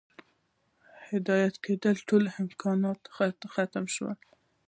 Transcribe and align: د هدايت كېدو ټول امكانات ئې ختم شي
د 0.03 0.03
هدايت 1.09 1.55
كېدو 1.65 1.91
ټول 2.07 2.23
امكانات 2.41 2.99
ئې 3.41 3.45
ختم 3.55 3.85
شي 3.93 4.05